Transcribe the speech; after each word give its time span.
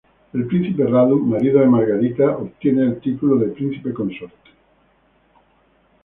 El 0.33 0.47
príncipe 0.47 0.83
Radu, 0.87 1.19
marido 1.19 1.59
de 1.59 1.67
Margarita, 1.67 2.35
obtiene 2.35 2.81
el 2.81 2.99
título 2.99 3.35
de 3.37 3.49
príncipe 3.49 3.93
consorte. 3.93 4.49